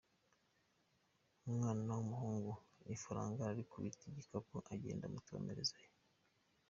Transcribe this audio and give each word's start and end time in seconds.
Umwana 1.47 1.89
w’umuhungu 1.97 2.51
ifaranga 2.95 3.41
arikubita 3.51 4.01
igikapu, 4.07 4.55
agenda 4.73 5.03
muti 5.13 5.29
wa 5.33 5.41
mperezayo! 5.45 5.89